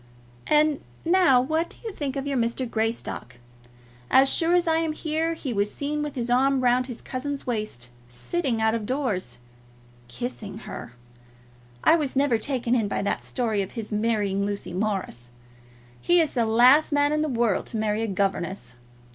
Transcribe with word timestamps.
And 0.47 0.81
now 1.05 1.39
what 1.39 1.69
do 1.69 1.77
you 1.83 1.93
think 1.93 2.15
of 2.15 2.25
your 2.25 2.35
Mr. 2.35 2.67
Greystock? 2.67 3.35
As 4.09 4.27
sure 4.33 4.55
as 4.55 4.67
I 4.67 4.77
am 4.77 4.93
here 4.93 5.35
he 5.35 5.53
was 5.53 5.71
seen 5.71 6.01
with 6.01 6.15
his 6.15 6.27
arm 6.31 6.61
round 6.61 6.87
his 6.87 7.03
cousin's 7.03 7.45
waist, 7.45 7.91
sitting 8.07 8.59
out 8.59 8.73
of 8.73 8.87
doors, 8.87 9.37
kissing 10.07 10.57
her! 10.67 10.93
I 11.83 11.97
was 11.97 12.15
never 12.15 12.39
taken 12.39 12.73
in 12.73 12.87
by 12.87 13.03
that 13.03 13.23
story 13.23 13.61
of 13.61 13.73
his 13.73 13.91
marrying 13.91 14.43
Lucy 14.43 14.73
Morris. 14.73 15.29
He 16.01 16.19
is 16.19 16.31
the 16.31 16.47
last 16.47 16.91
man 16.91 17.11
in 17.13 17.21
the 17.21 17.29
world 17.29 17.67
to 17.67 17.77
marry 17.77 18.01
a 18.01 18.07
governess. 18.07 18.73